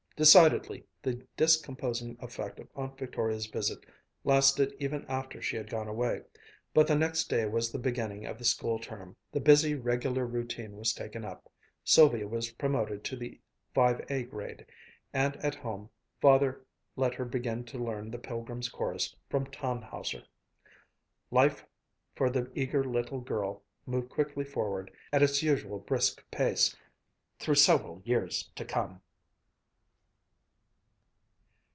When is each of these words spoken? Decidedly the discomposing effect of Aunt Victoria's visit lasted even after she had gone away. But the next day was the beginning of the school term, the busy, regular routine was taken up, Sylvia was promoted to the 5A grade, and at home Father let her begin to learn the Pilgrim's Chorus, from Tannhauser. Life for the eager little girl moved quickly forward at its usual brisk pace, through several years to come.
Decidedly 0.17 0.85
the 1.01 1.13
discomposing 1.35 2.15
effect 2.19 2.59
of 2.59 2.67
Aunt 2.75 2.95
Victoria's 2.95 3.47
visit 3.47 3.83
lasted 4.23 4.71
even 4.79 5.03
after 5.07 5.41
she 5.41 5.55
had 5.57 5.67
gone 5.67 5.87
away. 5.87 6.21
But 6.75 6.85
the 6.85 6.93
next 6.95 7.27
day 7.27 7.47
was 7.47 7.71
the 7.71 7.79
beginning 7.79 8.27
of 8.27 8.37
the 8.37 8.45
school 8.45 8.77
term, 8.77 9.15
the 9.31 9.39
busy, 9.39 9.73
regular 9.73 10.27
routine 10.27 10.77
was 10.77 10.93
taken 10.93 11.25
up, 11.25 11.51
Sylvia 11.83 12.27
was 12.27 12.51
promoted 12.51 13.03
to 13.05 13.15
the 13.15 13.39
5A 13.75 14.29
grade, 14.29 14.67
and 15.11 15.37
at 15.37 15.55
home 15.55 15.89
Father 16.19 16.63
let 16.95 17.15
her 17.15 17.25
begin 17.25 17.63
to 17.63 17.83
learn 17.83 18.11
the 18.11 18.19
Pilgrim's 18.19 18.69
Chorus, 18.69 19.15
from 19.27 19.47
Tannhauser. 19.47 20.23
Life 21.31 21.65
for 22.15 22.29
the 22.29 22.51
eager 22.53 22.83
little 22.83 23.21
girl 23.21 23.63
moved 23.87 24.09
quickly 24.09 24.45
forward 24.45 24.91
at 25.11 25.23
its 25.23 25.41
usual 25.41 25.79
brisk 25.79 26.23
pace, 26.29 26.75
through 27.39 27.55
several 27.55 28.03
years 28.05 28.51
to 28.55 28.63
come. 28.63 29.01